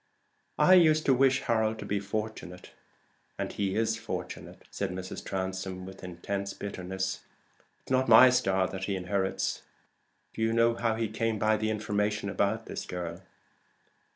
I 0.57 0.73
used 0.73 1.05
to 1.05 1.13
wish 1.13 1.41
Harold 1.41 1.77
to 1.77 1.85
be 1.85 1.99
fortunate, 1.99 2.71
and 3.37 3.53
he 3.53 3.75
is 3.75 3.97
fortunate," 3.97 4.63
said 4.71 4.89
Mrs. 4.89 5.23
Transome, 5.23 5.85
with 5.85 6.03
intense 6.03 6.55
bitterness. 6.55 7.19
"It's 7.83 7.91
not 7.91 8.09
my 8.09 8.31
star 8.31 8.67
that 8.69 8.85
he 8.85 8.95
inherits." 8.95 9.61
"Do 10.33 10.41
you 10.41 10.53
know 10.53 10.73
how 10.73 10.95
he 10.95 11.07
came 11.07 11.37
by 11.37 11.55
the 11.55 11.69
information 11.69 12.31
about 12.31 12.65
this 12.65 12.87
girl?" 12.87 13.21